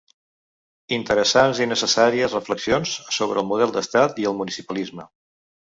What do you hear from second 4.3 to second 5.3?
el municipalisme.